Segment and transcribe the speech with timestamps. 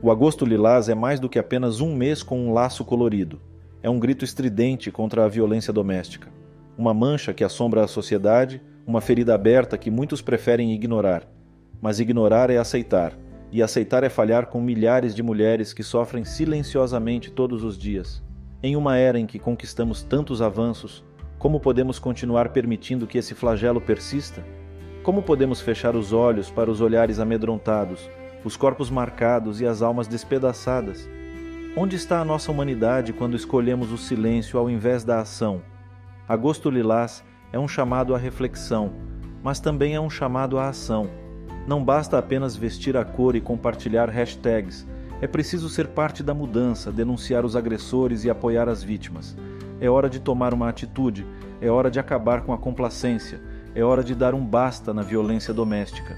[0.00, 3.40] O agosto lilás é mais do que apenas um mês com um laço colorido.
[3.82, 6.28] É um grito estridente contra a violência doméstica.
[6.76, 11.28] Uma mancha que assombra a sociedade, uma ferida aberta que muitos preferem ignorar.
[11.82, 13.12] Mas ignorar é aceitar,
[13.50, 18.22] e aceitar é falhar com milhares de mulheres que sofrem silenciosamente todos os dias.
[18.62, 21.04] Em uma era em que conquistamos tantos avanços,
[21.40, 24.44] como podemos continuar permitindo que esse flagelo persista?
[25.02, 28.08] Como podemos fechar os olhos para os olhares amedrontados,
[28.44, 31.08] os corpos marcados e as almas despedaçadas?
[31.76, 35.62] Onde está a nossa humanidade quando escolhemos o silêncio ao invés da ação?
[36.28, 38.92] Agosto Lilás é um chamado à reflexão,
[39.42, 41.08] mas também é um chamado à ação.
[41.66, 44.86] Não basta apenas vestir a cor e compartilhar hashtags.
[45.20, 49.36] É preciso ser parte da mudança, denunciar os agressores e apoiar as vítimas.
[49.80, 51.26] É hora de tomar uma atitude,
[51.60, 53.40] é hora de acabar com a complacência,
[53.74, 56.16] é hora de dar um basta na violência doméstica.